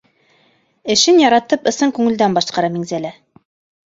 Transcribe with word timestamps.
Эшен 0.93 1.19
яратып, 1.27 1.67
ысын 1.71 1.93
күңелдән 1.97 2.39
башҡара 2.39 2.71
Миңзәлә. 2.79 3.13